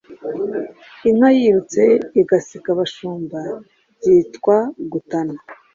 [1.09, 1.83] Inka yirutse
[2.21, 3.39] igasiga abashumba
[3.97, 4.57] byitwa
[4.91, 5.35] Gutana